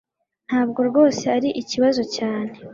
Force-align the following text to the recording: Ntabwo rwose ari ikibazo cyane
Ntabwo 0.47 0.79
rwose 0.89 1.23
ari 1.35 1.49
ikibazo 1.61 2.01
cyane 2.15 2.53